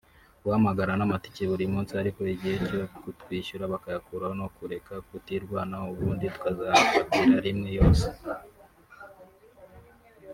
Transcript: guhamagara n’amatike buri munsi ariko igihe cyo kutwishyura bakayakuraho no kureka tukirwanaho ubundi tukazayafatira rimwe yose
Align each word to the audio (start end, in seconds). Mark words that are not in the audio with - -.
guhamagara 0.43 0.91
n’amatike 0.95 1.41
buri 1.49 1.65
munsi 1.73 1.91
ariko 2.01 2.19
igihe 2.33 2.55
cyo 2.67 2.81
kutwishyura 3.03 3.71
bakayakuraho 3.73 4.33
no 4.41 4.47
kureka 4.55 4.91
tukirwanaho 5.09 5.85
ubundi 5.93 6.25
tukazayafatira 6.35 7.35
rimwe 7.45 7.69
yose 7.79 8.05